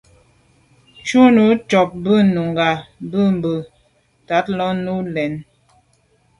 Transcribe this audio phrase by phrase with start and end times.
[1.07, 2.69] Shúnɔ̀ cúp bú nùngà
[3.05, 3.53] mbə̄ mbà
[4.27, 5.33] tát lā nù lɔ̀ŋ.